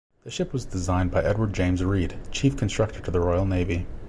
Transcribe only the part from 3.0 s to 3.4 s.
to the